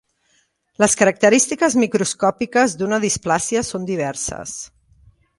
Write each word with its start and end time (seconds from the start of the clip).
Les 0.83 0.95
característiques 1.01 1.75
microscòpiques 1.83 2.73
d'una 2.79 2.99
displàsia 3.03 3.63
són 3.71 3.85
diverses. 3.91 4.55